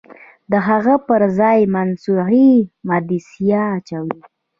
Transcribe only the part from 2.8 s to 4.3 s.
عدسیه اچوي.